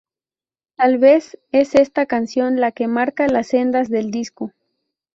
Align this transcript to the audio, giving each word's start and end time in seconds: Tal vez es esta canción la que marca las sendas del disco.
Tal 0.77 0.97
vez 0.97 1.37
es 1.51 1.75
esta 1.75 2.07
canción 2.07 2.59
la 2.59 2.71
que 2.71 2.87
marca 2.87 3.27
las 3.27 3.49
sendas 3.49 3.87
del 3.87 4.09
disco. 4.09 4.51